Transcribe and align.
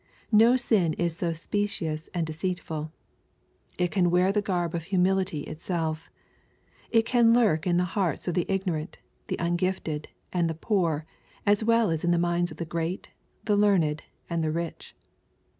—No 0.45 0.55
sin 0.55 0.93
is 0.93 1.15
so 1.15 1.31
specious 1.31 2.09
and 2.11 2.25
deceitful.. 2.25 2.91
It 3.77 3.91
can 3.91 4.09
wear 4.09 4.31
the 4.31 4.41
garb 4.41 4.73
of 4.73 4.85
humility 4.85 5.41
itself 5.41 6.09
It 6.89 7.05
can 7.05 7.35
lurk 7.35 7.67
in 7.67 7.77
the 7.77 7.83
hearts 7.83 8.27
of 8.27 8.33
the 8.33 8.47
ignorant, 8.51 8.97
the 9.27 9.37
ungifted, 9.37 10.07
and 10.33 10.49
the 10.49 10.55
poor, 10.55 11.05
as 11.45 11.63
well 11.63 11.91
as 11.91 12.03
in 12.03 12.09
the 12.09 12.17
minds 12.17 12.49
of 12.49 12.57
the 12.57 12.65
great, 12.65 13.09
the 13.45 13.55
learned, 13.55 14.01
and 14.27 14.43
the 14.43 14.49
rich. 14.51 14.95